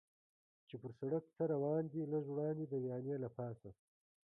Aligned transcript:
چې 0.67 0.75
پر 0.81 0.91
سړک 0.99 1.23
څه 1.35 1.43
روان 1.53 1.83
دي، 1.91 2.01
لږ 2.13 2.25
وړاندې 2.29 2.65
د 2.67 2.73
ویالې 2.83 3.15
له 3.23 3.29
پاسه. 3.37 3.69